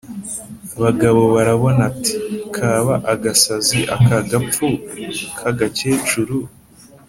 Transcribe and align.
Bagabobarabona 0.81 1.81
ati: 1.91 2.15
"Kaba 2.55 2.95
agasazi 3.13 3.79
aka 3.95 4.17
gapfu 4.29 4.67
k’agakecuru! 5.37 6.35